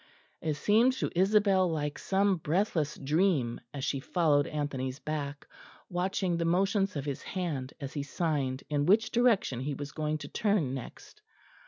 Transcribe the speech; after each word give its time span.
It 0.41 0.55
seemed 0.55 0.93
to 0.93 1.11
Isabel 1.15 1.69
like 1.69 1.99
some 1.99 2.37
breathless 2.37 2.97
dream 2.97 3.61
as 3.71 3.85
she 3.85 3.99
followed 3.99 4.47
Anthony's 4.47 4.97
back, 4.97 5.45
watching 5.91 6.37
the 6.37 6.43
motions 6.45 6.95
of 6.95 7.05
his 7.05 7.21
hand 7.21 7.75
as 7.79 7.93
he 7.93 8.01
signed 8.01 8.63
in 8.67 8.87
which 8.87 9.11
direction 9.11 9.59
he 9.59 9.75
was 9.75 9.91
going 9.91 10.17
to 10.17 10.27
turn 10.27 10.73
next. 10.73 11.21